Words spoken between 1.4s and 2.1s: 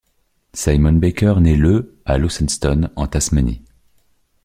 naît le